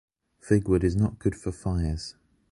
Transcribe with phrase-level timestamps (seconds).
[0.39, 2.15] Fig wood is not good for fires.